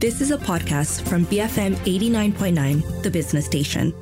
[0.00, 3.92] This is a podcast from BFM 89.9, the business station.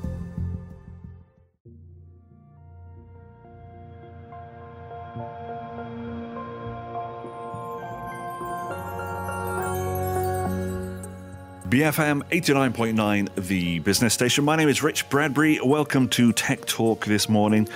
[11.69, 14.44] BFM 89.9, the business station.
[14.44, 15.58] My name is Rich Bradbury.
[15.65, 17.69] Welcome to Tech Talk this morning.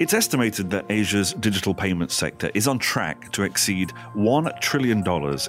[0.00, 5.02] It's estimated that Asia's digital payments sector is on track to exceed $1 trillion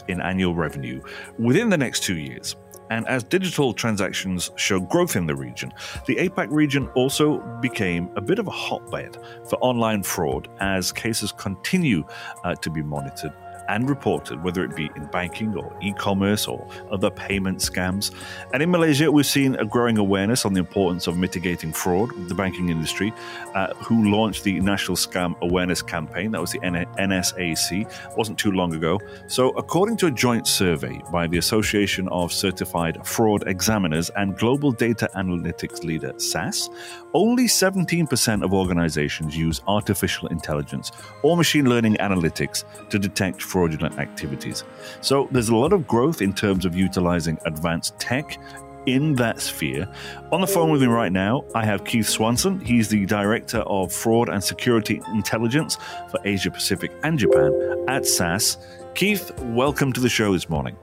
[0.08, 1.04] in annual revenue
[1.38, 2.56] within the next two years.
[2.90, 5.72] And as digital transactions show growth in the region,
[6.08, 9.18] the APAC region also became a bit of a hotbed
[9.48, 12.04] for online fraud as cases continue
[12.44, 13.34] uh, to be monitored
[13.70, 18.12] and reported, whether it be in banking or e commerce or other payment scams.
[18.52, 22.28] And in Malaysia, we've seen a growing awareness on the importance of mitigating fraud with
[22.28, 23.14] the banking industry,
[23.54, 26.32] uh, who launched the National Scam Awareness Campaign.
[26.32, 29.00] That was the NSAC, it wasn't too long ago.
[29.28, 34.72] So, according to a joint survey by the Association of Certified Fraud Examiners and Global
[34.72, 36.70] Data Analytics leader, SAS,
[37.14, 40.92] only 17% of organizations use artificial intelligence
[41.24, 44.64] or machine learning analytics to detect fraud fraudulent activities.
[45.02, 48.40] So there's a lot of growth in terms of utilizing advanced tech
[48.86, 49.86] in that sphere.
[50.32, 52.62] On the phone with me right now, I have Keith Swanson.
[52.62, 55.78] He's the Director of Fraud and Security Intelligence
[56.10, 57.52] for Asia Pacific and Japan
[57.90, 58.58] at SAS.
[58.96, 60.78] Keith, welcome to the show this morning.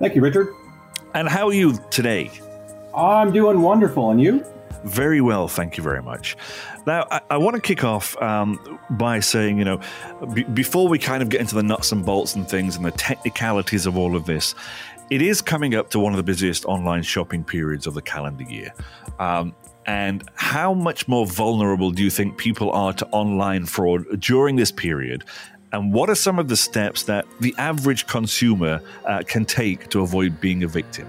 [0.00, 0.48] Thank you, Richard.
[1.14, 2.28] And how are you today?
[2.92, 4.10] I'm doing wonderful.
[4.10, 4.44] And you?
[4.84, 6.36] Very well, thank you very much.
[6.86, 9.80] Now, I, I want to kick off um, by saying, you know,
[10.34, 12.90] b- before we kind of get into the nuts and bolts and things and the
[12.90, 14.54] technicalities of all of this,
[15.10, 18.44] it is coming up to one of the busiest online shopping periods of the calendar
[18.44, 18.72] year.
[19.18, 19.54] Um,
[19.86, 24.72] and how much more vulnerable do you think people are to online fraud during this
[24.72, 25.24] period?
[25.72, 30.00] And what are some of the steps that the average consumer uh, can take to
[30.00, 31.06] avoid being a victim?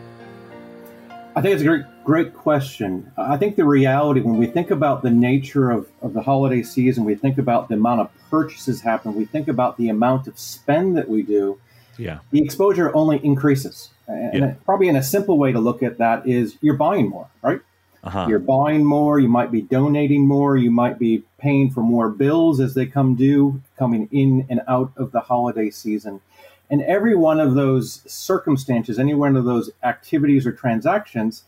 [1.35, 3.11] I think it's a great, great question.
[3.17, 7.03] I think the reality, when we think about the nature of, of the holiday season,
[7.03, 10.95] we think about the amount of purchases happen, we think about the amount of spend
[10.97, 11.59] that we do,
[11.97, 12.19] yeah.
[12.31, 13.89] the exposure only increases.
[14.07, 14.53] And Yeah.
[14.65, 17.59] probably in a simple way to look at that is you're buying more, right?
[18.03, 18.27] Uh-huh.
[18.29, 22.59] You're buying more, you might be donating more, you might be paying for more bills
[22.59, 26.21] as they come due, coming in and out of the holiday season.
[26.69, 31.45] And every one of those circumstances, any one of those activities or transactions,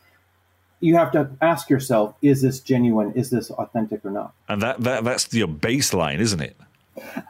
[0.80, 3.14] you have to ask yourself, is this genuine?
[3.14, 4.34] Is this authentic or not?
[4.48, 6.58] And that, that that's your baseline, isn't it?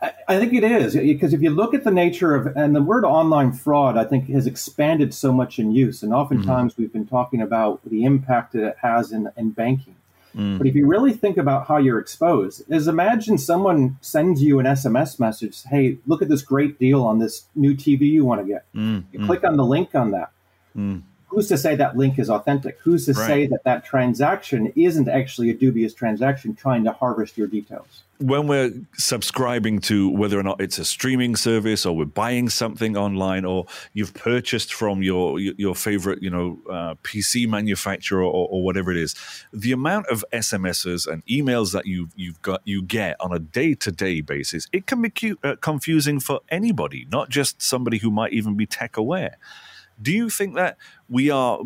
[0.01, 2.81] I, I think it is because if you look at the nature of and the
[2.81, 6.81] word online fraud, I think has expanded so much in use, and oftentimes mm-hmm.
[6.81, 9.95] we've been talking about the impact that it has in, in banking.
[10.35, 10.57] Mm.
[10.57, 14.65] But if you really think about how you're exposed, is imagine someone sends you an
[14.65, 18.47] SMS message, "Hey, look at this great deal on this new TV you want to
[18.47, 19.49] get." Mm, You click mm.
[19.49, 20.31] on the link on that.
[20.77, 21.01] Mm.
[21.27, 22.79] Who's to say that link is authentic?
[22.81, 27.47] Who's to say that that transaction isn't actually a dubious transaction trying to harvest your
[27.47, 28.03] details?
[28.19, 32.97] when we're subscribing to whether or not it's a streaming service or we're buying something
[32.97, 38.63] online or you've purchased from your your favorite you know uh, PC manufacturer or, or
[38.63, 39.15] whatever it is,
[39.53, 43.75] the amount of SMSs and emails that you you've got you get on a day
[43.75, 48.09] to day basis, it can be cu- uh, confusing for anybody, not just somebody who
[48.09, 49.37] might even be tech aware.
[50.01, 50.77] Do you think that
[51.09, 51.59] we are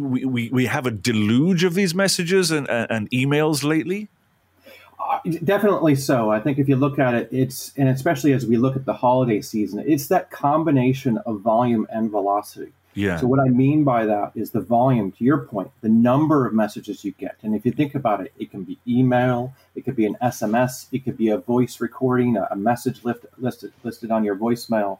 [0.00, 4.08] we, we, we have a deluge of these messages and, and, and emails lately?
[4.98, 6.30] Uh, Definitely so.
[6.30, 8.92] I think if you look at it, it's, and especially as we look at the
[8.92, 12.72] holiday season, it's that combination of volume and velocity.
[12.94, 13.18] Yeah.
[13.18, 16.52] So, what I mean by that is the volume, to your point, the number of
[16.52, 17.36] messages you get.
[17.42, 20.86] And if you think about it, it can be email, it could be an SMS,
[20.90, 24.98] it could be a voice recording, a, a message lift, listed, listed on your voicemail,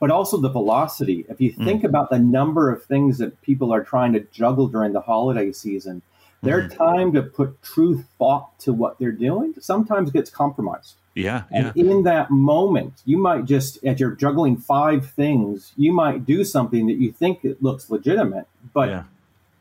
[0.00, 1.24] but also the velocity.
[1.28, 1.88] If you think mm.
[1.88, 6.02] about the number of things that people are trying to juggle during the holiday season,
[6.42, 6.76] their mm-hmm.
[6.76, 10.96] time to put true thought to what they're doing sometimes gets compromised.
[11.14, 11.44] yeah.
[11.50, 11.72] Yeah.
[11.74, 16.44] And in that moment, you might just, as you're juggling five things, you might do
[16.44, 19.04] something that you think it looks legitimate, but Yeah.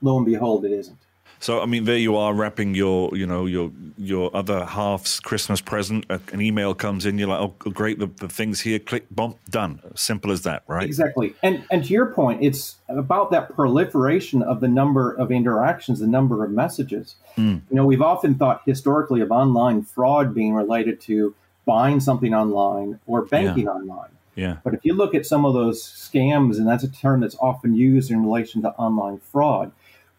[0.02, 0.98] lo and behold, it isn't.
[1.44, 5.60] So I mean, there you are wrapping your, you know, your your other half's Christmas
[5.60, 6.06] present.
[6.10, 8.80] A- An email comes in, you're like, oh, great, the, the thing's here.
[8.80, 9.82] Click, bump, done.
[9.94, 10.86] Simple as that, right?
[10.86, 11.36] Exactly.
[11.44, 16.08] And and to your point, it's about that proliferation of the number of interactions, the
[16.08, 17.16] number of messages.
[17.36, 17.58] Hmm.
[17.70, 21.36] You know, we've often thought historically of online fraud being related to
[21.66, 24.12] buying something online or banking online.
[24.36, 24.58] Yeah.
[24.64, 27.76] But if you look at some of those scams, and that's a term that's often
[27.76, 29.74] used in relation to online fraud,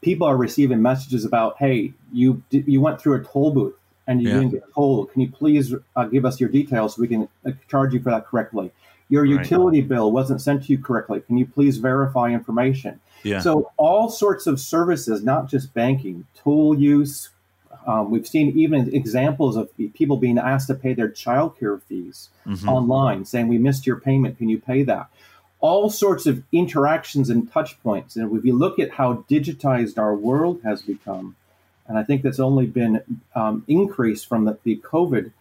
[0.04, 3.74] people are receiving messages about, "Hey, you you went through a toll booth
[4.06, 4.34] and you Yeah.
[4.34, 5.10] didn't get tolled.
[5.12, 8.10] Can you please uh, give us your details so we can uh, charge you for
[8.10, 8.70] that correctly?
[9.08, 9.30] Your Right.
[9.32, 11.20] utility bill wasn't sent to you correctly.
[11.20, 13.00] Can you please verify information?
[13.22, 13.40] Yeah.
[13.40, 17.30] So all sorts of services, not just banking, tool use.
[17.86, 22.66] Um, we've seen even examples of people being asked to pay their childcare fees Mhm.
[22.68, 24.38] online, saying, "We missed your payment.
[24.38, 25.06] Can you pay that?"
[25.70, 28.16] All sorts of interactions and touch points.
[28.16, 31.26] And if you look at how digitized our world has become,
[31.86, 32.94] and I think that's only been
[33.34, 35.32] um, increased from the, the COVID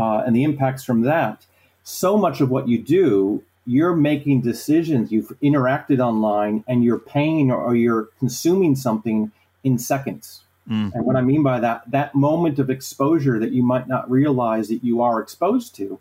[0.00, 1.46] uh, and the impacts from that.
[1.82, 5.12] So much of what you do, you're making decisions.
[5.12, 9.32] You've interacted online, and you're paying or, you're consuming something
[9.64, 10.42] in seconds.
[10.68, 10.94] Mm.
[10.94, 14.68] And what I mean by that, that moment of exposure that you might not realize
[14.68, 15.98] that you are exposed to,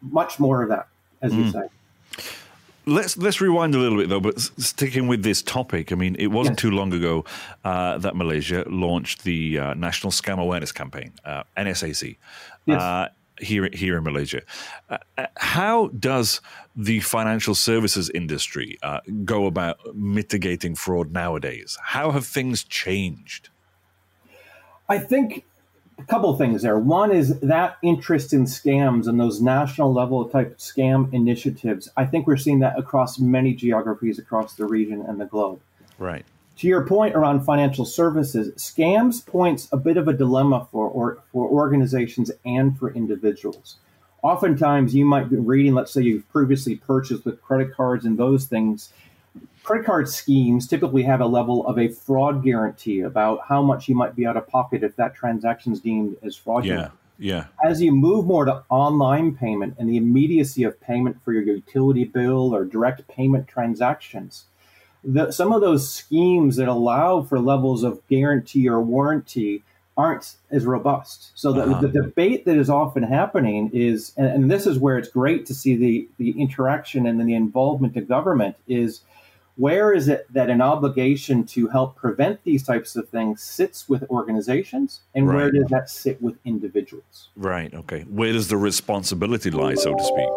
[0.00, 0.88] much more of that,
[1.22, 1.52] as you Mm.
[1.52, 1.66] say.
[2.88, 6.28] Let's let's rewind a little bit though, but sticking with this topic, I mean, it
[6.28, 6.62] wasn't Yes.
[6.62, 7.24] too long ago
[7.64, 12.16] uh, that Malaysia launched the uh, National Scam Awareness Campaign, uh, NSAC,
[12.66, 12.80] Yes.
[12.80, 13.08] uh,
[13.40, 14.40] here here in Malaysia.
[14.88, 16.40] Uh, uh, how does
[16.74, 21.76] the financial services industry uh, go about mitigating fraud nowadays?
[21.82, 23.50] How have things changed?
[24.88, 25.44] I think
[25.98, 26.78] a couple of things there.
[26.78, 31.88] One is that interest in scams and those national level type scam initiatives.
[31.96, 35.60] I think we're seeing that across many geographies across the region and the globe.
[35.98, 36.24] Right.
[36.58, 41.18] To your point around financial services, scams points a bit of a dilemma for or,
[41.32, 43.76] for organizations and for individuals.
[44.22, 48.46] Oftentimes, you might be reading, let's say you've previously purchased with credit cards and those
[48.46, 48.92] things.
[49.68, 53.94] Credit card schemes typically have a level of a fraud guarantee about how much you
[53.94, 57.44] might be out of pocket if that transaction is deemed as fraudulent Yeah.
[57.58, 57.68] Yeah.
[57.70, 62.04] as you move more to online payment and the immediacy of payment for your utility
[62.04, 64.46] bill or direct payment transactions,
[65.04, 69.62] the, some of those schemes that allow for levels of guarantee or warranty
[69.98, 71.32] aren't as robust.
[71.34, 71.80] So the, Uh-huh.
[71.82, 75.52] the debate that is often happening is, and, and this is where it's great to
[75.52, 79.02] see the, the interaction and the involvement of government is
[79.58, 84.02] where is it that an obligation to help prevent these types of things sits with
[84.08, 87.72] organizations and where does that sit with individuals Right.
[87.74, 88.02] Okay.
[88.02, 90.28] Where does the responsibility lie, so to speak?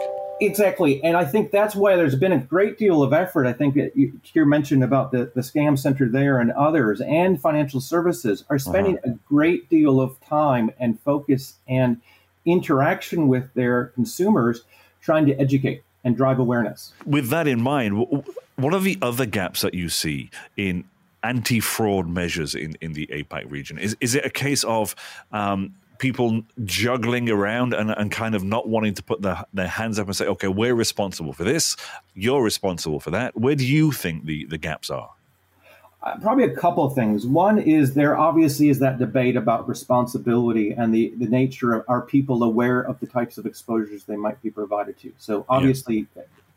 [0.42, 3.76] exactly and i think that's why there's been a great deal of effort i think
[3.76, 8.44] that you you mentioned about the, the scam center there and others and financial services
[8.50, 8.72] are uh-huh.
[8.72, 12.02] spending a great deal of time and focus and
[12.46, 14.64] interaction with their consumers
[15.00, 19.26] trying to educate and drive awareness With that in mind, wh- what are the other
[19.26, 20.86] gaps that you see in
[21.24, 23.78] anti-fraud measures in, in the APAC region?
[23.78, 24.96] Is is it a case of
[25.32, 30.00] um, people juggling around and, and kind of not wanting to put their, their hands
[30.00, 31.78] up and say, okay, we're responsible for this,
[32.16, 33.40] you're responsible for that?
[33.40, 35.12] Where do you think the, the gaps are?
[36.04, 37.28] Uh, probably a couple of things.
[37.28, 42.02] One is there obviously is that debate about responsibility and the, the nature of are
[42.02, 45.14] people aware of the types of exposures they might be provided to.
[45.20, 46.08] So obviously,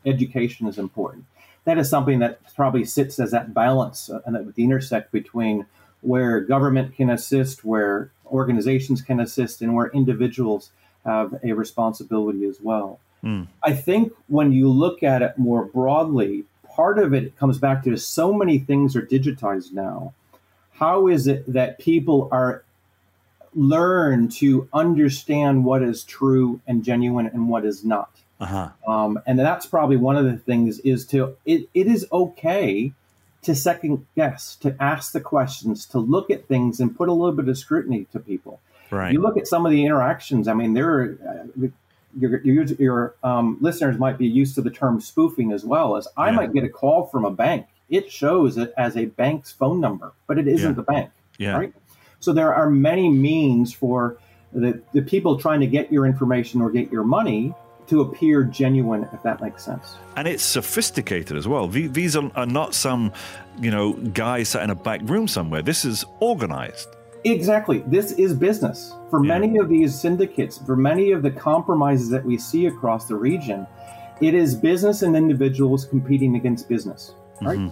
[0.03, 1.25] education is important.
[1.65, 5.67] That is something that probably sits as that balance uh, and that the intersect between
[6.01, 10.71] where government can assist, where organizations can assist, and where individuals
[11.05, 12.99] have a responsibility as well.
[13.23, 13.47] Mm.
[13.63, 16.45] I think when you look at it more broadly,
[16.75, 20.13] part of it comes back to so many things are digitized now.
[20.73, 22.63] How is it that people are
[23.53, 28.09] learn to understand what is true and genuine and what is not?
[28.39, 28.69] Uh-huh.
[28.85, 32.91] Um, and that's probably one of the things is to it, it is okay
[33.43, 37.35] to second guess, to ask the questions, to look at things and put a little
[37.35, 38.59] bit of scrutiny to people.
[38.91, 39.13] Right.
[39.13, 40.47] You look at some of the interactions.
[40.47, 41.67] I mean, there are, uh,
[42.17, 45.95] your your, your um, listeners might be used to the term spoofing as well.
[45.97, 46.35] As I Yeah.
[46.35, 50.13] might get a call from a bank, it shows it as a bank's phone number,
[50.27, 50.75] but it isn't Yeah.
[50.75, 51.57] the bank, yeah.
[51.57, 51.73] right?
[52.19, 54.17] So there are many means for
[54.53, 57.53] the, the people trying to get your information or get your money
[57.87, 59.95] to appear genuine, if that makes sense.
[60.15, 61.67] and it's sophisticated as well.
[61.67, 63.11] These are, are not some,
[63.61, 65.61] you know, guy sat in a back room somewhere.
[65.61, 66.87] This is organized.
[67.25, 67.83] Exactly.
[67.87, 68.95] This is business.
[69.09, 69.39] For Yeah.
[69.39, 73.65] many of these syndicates, for many of the compromises that we see across the region,
[74.21, 77.59] it is business and individuals competing against business, right?
[77.59, 77.71] Mhm.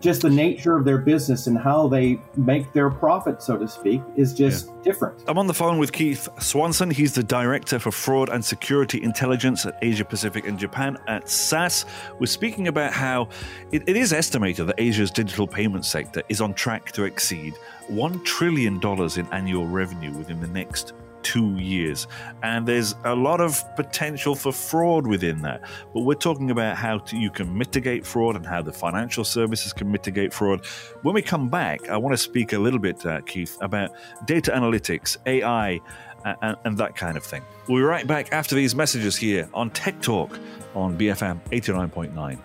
[0.00, 4.00] Just the nature of their business and how they make their profit, so to speak,
[4.16, 5.22] is just different.
[5.28, 6.90] I'm on the phone with Keith Swanson.
[6.90, 11.84] He's the Director for Fraud and Security Intelligence at Asia Pacific and Japan at SAS.
[12.18, 13.28] We're speaking about how
[13.72, 17.54] it, it is estimated that Asia's digital payment sector is on track to exceed
[17.90, 22.06] $1 trillion in annual revenue within the next two years.
[22.42, 25.62] And there's a lot of potential for fraud within that.
[25.94, 29.72] But we're talking about how to, you can mitigate fraud and how the financial services
[29.72, 30.64] can mitigate fraud.
[31.02, 33.92] When we come back, I want to speak a little bit, uh, Keith, about
[34.26, 35.80] data analytics, AI,
[36.24, 37.42] and, and that kind of thing.
[37.68, 40.38] We'll be right back after these messages here on Tech Talk
[40.74, 42.38] on BFM 89.9,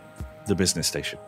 [0.48, 1.20] the business station.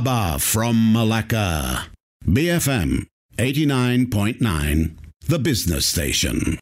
[0.00, 1.88] Baba from Malacca.
[2.24, 6.56] BFM 89.9, the business station.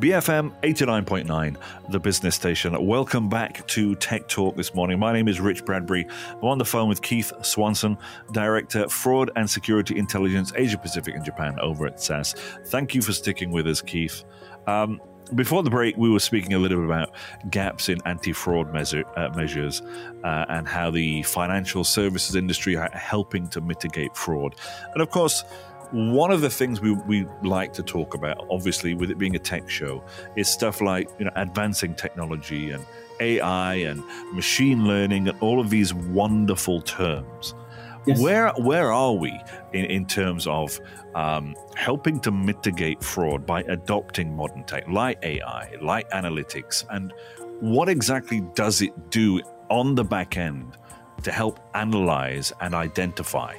[0.00, 1.56] BFM 89.9,
[1.90, 2.74] the business station.
[2.86, 4.98] Welcome back to Tech Talk this morning.
[4.98, 6.06] My name is Rich Bradbury.
[6.30, 7.98] I'm on the phone with Keith Swanson,
[8.32, 12.32] Director, Fraud and Security Intelligence, Asia Pacific and Japan over at SAS.
[12.68, 14.24] Thank you for sticking with us, Keith.
[14.66, 15.02] Um,
[15.34, 17.14] before the break, we were speaking a little bit about
[17.50, 19.82] gaps in anti-fraud measure, uh, measures
[20.24, 24.56] uh, and how the financial services industry are helping to mitigate fraud.
[24.94, 25.44] And of course,
[25.92, 29.38] one of the things we, we like to talk about, obviously, with it being a
[29.38, 30.02] tech show,
[30.36, 32.84] is stuff like you know advancing technology and
[33.20, 37.54] AI and machine learning and all of these wonderful terms.
[38.06, 38.20] Yes.
[38.20, 39.38] Where where are we
[39.72, 40.78] in, in terms of
[41.14, 47.12] um, helping to mitigate fraud by adopting modern tech like AI, like analytics, and
[47.60, 50.76] what exactly does it do on the back end
[51.22, 53.54] to help analyze and identify?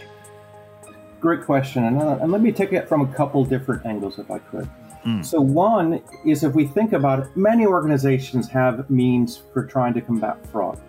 [1.21, 4.31] Great question, and, uh, and let me take it from a couple different angles, if
[4.31, 4.67] I could.
[5.05, 5.23] Mm.
[5.23, 10.01] So, one is if we think about it, many organizations have means for trying to
[10.01, 10.81] combat fraud.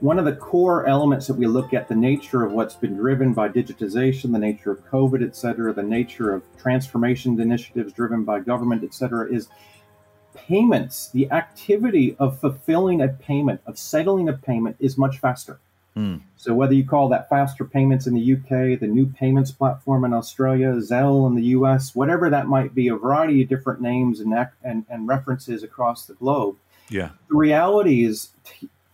[0.00, 3.32] One of the core elements that we look at the nature of what's been driven
[3.32, 8.40] by digitization, the nature of COVID, et cetera, the nature of transformation initiatives driven by
[8.40, 9.48] government, et cetera, is
[10.34, 11.10] payments.
[11.10, 15.60] The activity of fulfilling a payment, of settling a payment, is much faster.
[15.96, 16.20] Mm.
[16.36, 20.12] So whether you call that faster payments in the UK, the new payments platform in
[20.12, 24.32] Australia, Zelle in the US, whatever that might be, a variety of different names and
[24.62, 26.56] and, and references across the globe.
[26.88, 27.10] Yeah.
[27.28, 28.30] The reality is,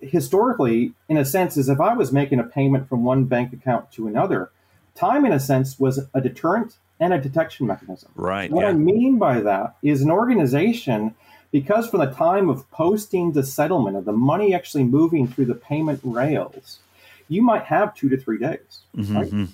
[0.00, 3.90] historically, in a sense, is if I was making a payment from one bank account
[3.92, 4.50] to another,
[4.94, 8.10] time, in a sense, was a deterrent and a detection mechanism.
[8.14, 8.50] Right.
[8.50, 8.70] What yeah.
[8.70, 11.14] I mean by that is an organization
[11.52, 15.54] because from the time of posting to settlement of the money actually moving through the
[15.54, 16.80] payment rails
[17.28, 18.80] you might have two to three days.
[18.96, 19.16] Mm-hmm.
[19.16, 19.26] Right?
[19.26, 19.44] Mm-hmm.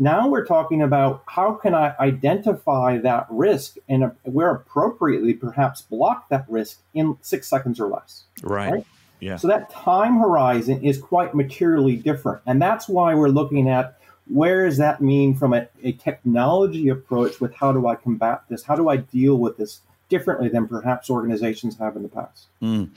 [0.00, 6.28] Now we're talking about how can I identify that risk and where appropriately perhaps block
[6.28, 8.24] that risk in six seconds or less.
[8.42, 8.72] Right.
[8.72, 8.86] right?
[9.18, 9.36] Yeah.
[9.36, 12.42] So that time horizon is quite materially different.
[12.46, 17.40] And that's why we're looking at where does that mean from a, a technology approach
[17.40, 18.62] with how do I combat this?
[18.62, 22.46] How do I deal with this differently than perhaps organizations have in the past?
[22.62, 22.90] Mm.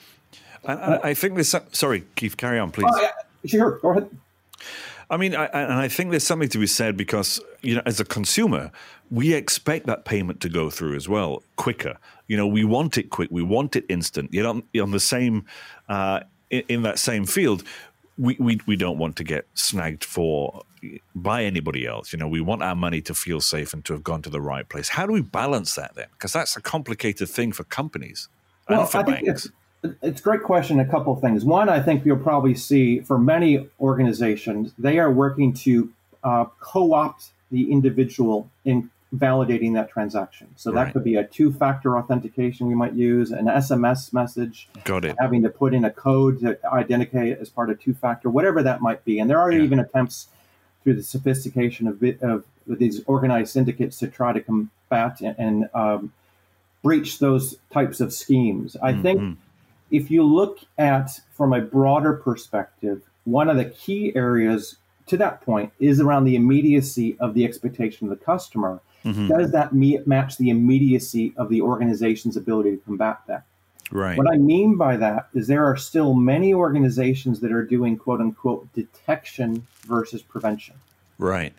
[0.65, 1.55] I, I, think this.
[1.71, 2.85] Sorry, Keith, carry on, please.
[2.88, 3.11] Oh, yeah.
[3.45, 4.10] Sure, go ahead.
[5.10, 8.00] I mean, I, and I think there's something to be said because you know, as
[8.00, 8.71] a consumer,
[9.10, 11.98] we expect that payment to go through as well quicker.
[12.27, 14.33] You know, we want it quick, we want it instant.
[14.33, 15.45] You know, on the same,
[15.89, 17.63] uh, in, in, that same field,
[18.17, 20.63] we, we we don't want to get snagged for
[21.13, 22.13] by anybody else.
[22.13, 24.41] You know, we want our money to feel safe and to have gone to the
[24.41, 24.88] right place.
[24.88, 26.07] How do we balance that then?
[26.13, 28.29] Because that's a complicated thing for companies
[28.69, 29.50] well, and for I banks.
[29.83, 30.79] It's a great question.
[30.79, 31.43] A couple of things.
[31.43, 35.91] One, I think you'll probably see for many organizations, they are working to
[36.23, 40.47] uh, co opt the individual in validating that transaction.
[40.55, 40.85] So right.
[40.85, 44.69] that could be a two factor authentication we might use, an SMS message.
[44.85, 45.15] Got it.
[45.19, 48.81] Having to put in a code to identify as part of two factor, whatever that
[48.81, 49.19] might be.
[49.19, 49.63] And there are yeah.
[49.63, 50.27] even attempts
[50.83, 56.13] through the sophistication of, of these organized syndicates to try to combat and, and um,
[56.81, 58.77] breach those types of schemes.
[58.81, 59.01] I mm-hmm.
[59.01, 59.38] think
[59.91, 65.41] if you look at from a broader perspective, one of the key areas to that
[65.41, 68.79] point is around the immediacy of the expectation of the customer.
[69.03, 69.27] Mm-hmm.
[69.27, 73.43] Does that meet, match the immediacy of the organization's ability to combat that?
[73.91, 74.17] Right.
[74.17, 78.21] What I mean by that is there are still many organizations that are doing quote
[78.21, 80.75] unquote detection versus prevention.
[81.17, 81.53] Right.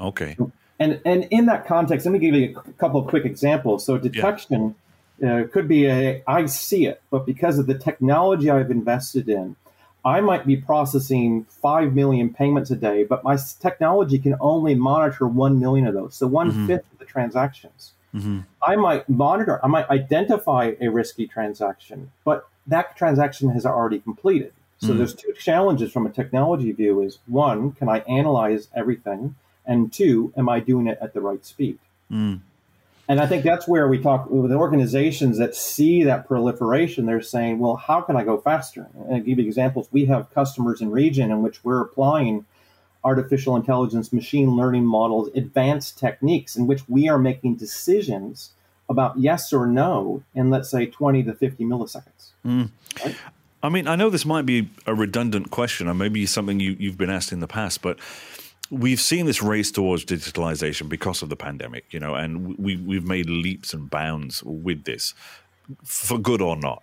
[0.00, 0.36] Okay.
[0.80, 3.84] And and in that context, let me give you a couple of quick examples.
[3.84, 4.62] So detection.
[4.62, 4.72] Yeah
[5.22, 9.28] uh, it could be a I see it, but because of the technology I've invested
[9.28, 9.56] in,
[10.04, 15.26] I might be processing 5 million payments a day, but my technology can only monitor
[15.26, 16.14] 1 million of those.
[16.14, 16.66] So one mm-hmm.
[16.66, 17.92] fifth of the transactions.
[18.14, 18.40] Mm-hmm.
[18.62, 24.52] I might monitor, I might identify a risky transaction, but that transaction has already completed.
[24.80, 29.34] So there's two challenges from a technology view is one, can I analyze everything?
[29.66, 31.80] And two, am I doing it at the right speed?
[32.10, 32.40] Mm.
[33.08, 37.06] And I think that's where we talk with organizations that see that proliferation.
[37.06, 38.86] They're saying, well, how can I go faster?
[38.94, 39.88] And I'll give you examples.
[39.90, 42.44] We have customers in region in which we're applying
[43.02, 48.50] artificial intelligence, machine learning models, advanced techniques in which we are making decisions
[48.90, 52.32] about yes or no in, let's say, 20 to 50 milliseconds.
[52.44, 52.70] Mm.
[53.02, 53.16] Right?
[53.62, 56.98] I mean, I know this might be a redundant question, or maybe something you, you've
[56.98, 57.98] been asked in the past, but
[58.70, 63.04] we've seen this race towards digitalization because of the pandemic, you know, and we we've
[63.04, 65.14] made leaps and bounds with this,
[65.84, 66.82] for good or not.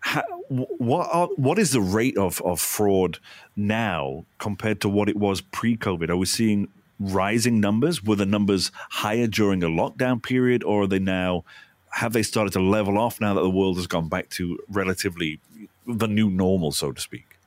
[0.00, 3.18] How, what are, what is the rate of, of fraud
[3.56, 6.10] now compared to what it was pre-COVID?
[6.10, 6.68] Are we seeing
[7.00, 8.04] rising numbers?
[8.04, 11.44] Were the numbers higher during a lockdown period, or are they now?
[11.90, 15.40] Have they started to level off now that the world has gone back to relatively
[15.86, 17.38] the new normal, so to speak?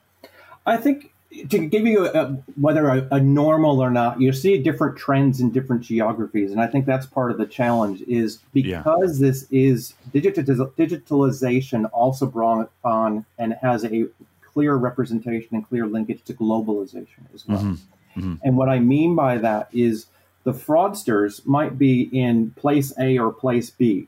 [0.65, 1.13] I think
[1.49, 2.27] to give you a,
[2.59, 6.67] whether a, a, normal or not, you see different trends in different geographies, and I
[6.67, 8.01] think that's part of the challenge.
[8.07, 9.27] Is because yeah.
[9.27, 14.07] this is digitiz- digitalization also brought on and has a
[14.41, 17.59] clear representation and clear linkage to globalization as well.
[17.59, 18.19] Mm-hmm.
[18.19, 18.35] Mm-hmm.
[18.43, 20.07] And what I mean by that is
[20.43, 24.07] the fraudsters might be in place A or place B,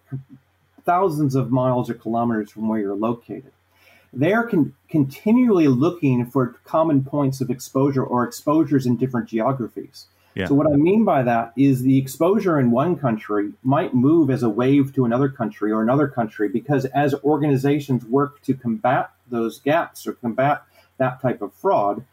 [0.85, 3.51] thousands of miles or kilometers from where you're located
[4.13, 10.07] they're con- continually looking for common points of exposure or exposures in different geographies.
[10.35, 10.47] Yeah.
[10.47, 14.43] So, what I mean by that is the exposure in one country might move as
[14.43, 19.59] a wave to another country or another country because as organizations work to combat those
[19.59, 20.63] gaps or combat
[20.97, 22.05] that type of fraud,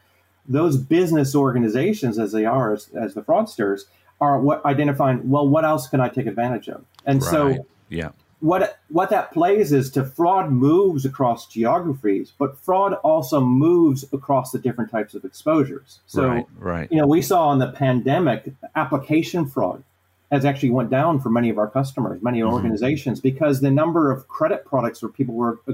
[0.48, 3.82] those business organizations, as they are, as, as the fraudsters,
[4.20, 6.84] are what identifying, well, what else can I take advantage of?
[7.04, 7.30] And right.
[7.30, 13.40] so, yeah what what that plays is to fraud moves across geographies, but fraud also
[13.40, 16.00] moves across the different types of exposures.
[16.06, 16.92] So, right, right.
[16.92, 19.82] you know, we saw in the pandemic application fraud
[20.30, 22.52] has actually went down for many of our customers, many mm-hmm.
[22.52, 25.72] organizations, because the number of credit products where people were uh,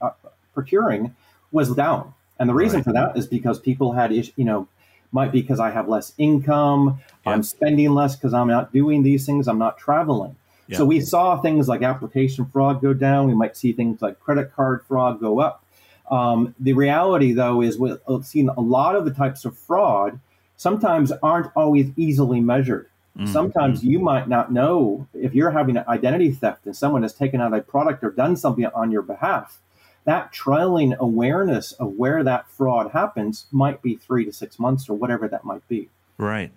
[0.00, 0.10] uh
[0.52, 1.14] procuring
[1.50, 2.84] was down, and the reason right.
[2.84, 4.68] for that is because people had, you know,
[5.10, 9.26] might be because I have less income, I'm spending less because I'm not doing these
[9.26, 10.36] things, I'm not traveling.
[10.66, 10.78] Yeah.
[10.78, 13.28] So we saw things like application fraud go down.
[13.28, 15.64] We might see things like credit card fraud go up.
[16.10, 20.20] Um, the reality, though, is we've seen a lot of the types of fraud
[20.56, 22.88] sometimes aren't always easily measured.
[23.16, 23.32] Mm-hmm.
[23.32, 27.40] Sometimes you might not know if you're having an identity theft and someone has taken
[27.40, 29.60] out a product or done something on your behalf.
[30.04, 34.94] That trailing awareness of where that fraud happens might be three to six months or
[34.96, 35.88] whatever that might be.
[36.18, 36.52] Right.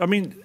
[0.00, 0.42] I mean,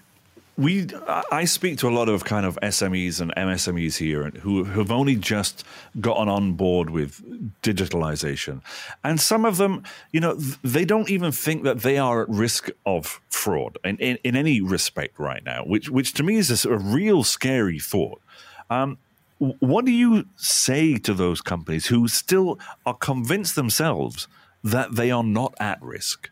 [0.58, 0.88] we
[1.32, 5.16] I speak to a lot of kind of SMEs and MSMEs here who have only
[5.16, 5.64] just
[6.00, 7.22] gotten on board with
[7.62, 8.62] digitalization,
[9.04, 12.70] and some of them, you know, they don't even think that they are at risk
[12.86, 16.70] of fraud in, in, in any respect right now, which which to me is a,
[16.70, 18.22] a real scary thought.
[18.70, 18.98] Um,
[19.40, 24.28] what do you say to those companies who still are convinced themselves
[24.64, 26.30] that they are not at risk?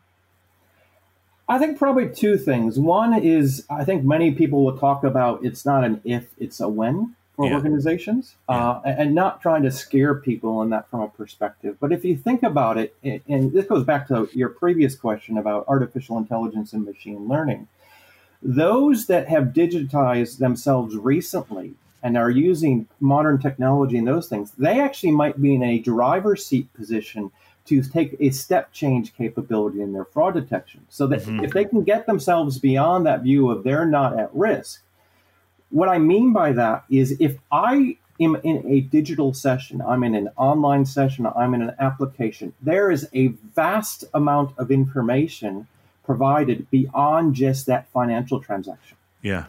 [1.50, 2.80] I think probably two things.
[2.80, 6.70] One is I think many people will talk about it's not an if, it's a
[6.70, 7.56] when for yeah.
[7.56, 8.70] organizations, yeah.
[8.70, 11.78] Uh, and not trying to scare people in that from a perspective.
[11.80, 15.66] But if you think about it, and this goes back to your previous question about
[15.68, 17.68] artificial intelligence and machine learning,
[18.42, 24.80] those that have digitized themselves recently and are using modern technology and those things, they
[24.80, 27.32] actually might be in a driver's seat position
[27.66, 31.44] to take a step change capability in their fraud detection so that mm-hmm.
[31.44, 34.82] if they can get themselves beyond that view of they're not at risk
[35.70, 40.16] what i mean by that is if i am in a digital session i'm in
[40.16, 45.68] an online session i'm in an application there is a vast amount of information
[46.12, 48.98] provided beyond just that financial transaction.
[49.22, 49.46] Yeah.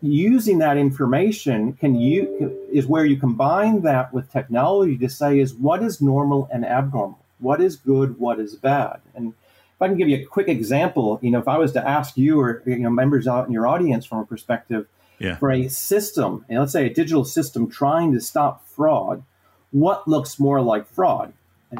[0.00, 5.54] Using that information can you is where you combine that with technology to say is
[5.54, 9.00] what is normal and abnormal what is good, what is bad.
[9.14, 9.34] And
[9.82, 12.16] if I can give you a quick example, you know, if I was to ask
[12.16, 14.86] you or you know members out in your audience from a perspective
[15.18, 15.36] yeah.
[15.36, 19.24] for a system, and let's say a digital system trying to stop fraud,
[19.72, 21.32] what looks more like fraud?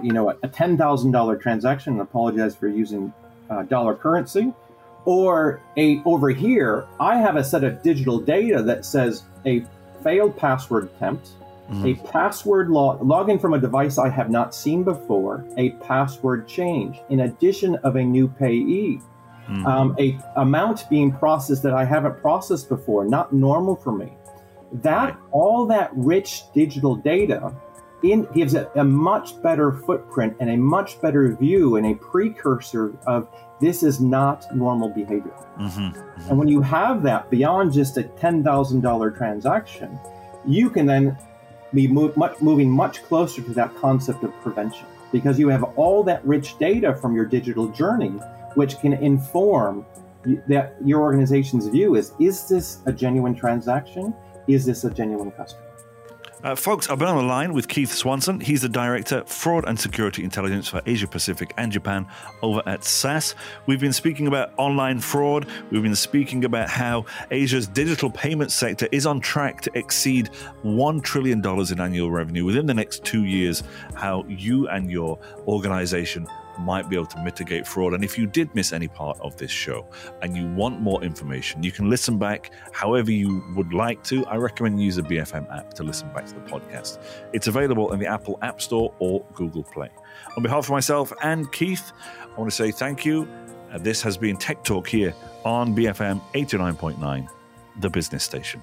[0.03, 2.01] You know, a ten thousand dollar transaction.
[2.01, 3.13] I apologize for using
[3.49, 4.53] uh, dollar currency,
[5.05, 9.65] or a over here, I have a set of digital data that says a
[10.03, 11.29] failed password attempt
[11.73, 11.87] Mm-hmm.
[11.87, 17.01] A password log login from a device I have not seen before, a password change,
[17.09, 19.01] in addition of a new payee.
[19.49, 19.67] Mm-hmm.
[19.67, 24.13] Um, a amount being processed that I haven't processed before, not normal for me.
[24.73, 27.53] That all that rich digital data
[28.03, 32.97] in, gives it a much better footprint and a much better view and a precursor
[33.07, 33.29] of
[33.61, 35.35] this is not normal behavior.
[35.59, 36.29] Mm-hmm, mm-hmm.
[36.29, 39.99] And when you have that beyond just a $10,000 transaction,
[40.47, 41.17] you can then
[41.75, 46.03] be move, much, moving much closer to that concept of prevention because you have all
[46.05, 48.13] that rich data from your digital journey,
[48.55, 49.85] which can inform
[50.47, 54.15] that your organization's view is is this a genuine transaction?
[54.49, 55.72] Is this a genuine customer?
[56.43, 58.41] Uh, folks, I've been on the line with Keith Swanson.
[58.41, 62.05] He's the Director, Fraud and Security Intelligence for Asia Pacific and Japan
[62.43, 63.37] over at SAS.
[63.67, 65.47] We've been speaking about online fraud.
[65.71, 70.31] We've been speaking about how Asia's digital payment sector is on track to exceed
[70.65, 73.63] $1 trillion in annual revenue within the next two years.
[73.95, 76.27] How you and your organization
[76.59, 77.95] might be able to mitigate fraud.
[77.95, 79.87] And if you did miss any part of this show
[80.23, 84.25] and you want more information, you can listen back however you would like to.
[84.27, 86.99] I recommend you use the BFM app to listen back to the podcast.
[87.33, 89.91] It's available in the Apple App Store or Google Play.
[90.37, 91.93] On behalf of myself and Keith,
[92.25, 93.29] I want to say thank you.
[93.73, 97.29] Uh, this has been Tech Talk here on BFM 89.9,
[97.81, 98.63] the business station.